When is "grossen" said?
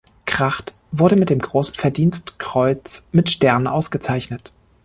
1.37-1.75